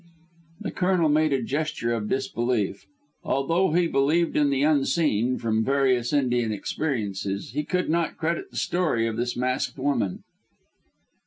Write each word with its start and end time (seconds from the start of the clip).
The 0.61 0.71
Colonel 0.71 1.09
made 1.09 1.31
a 1.31 1.43
gesture 1.43 1.93
of 1.93 2.09
disbelief. 2.09 2.87
Although 3.23 3.73
he 3.73 3.85
believed 3.85 4.35
in 4.35 4.49
the 4.49 4.63
unseen, 4.63 5.37
from 5.37 5.63
various 5.63 6.11
Indian 6.11 6.51
experiences, 6.51 7.51
he 7.51 7.63
could 7.63 7.87
not 7.87 8.17
credit 8.17 8.49
the 8.49 8.57
story 8.57 9.05
of 9.05 9.15
this 9.15 9.37
masked 9.37 9.77
woman. 9.77 10.23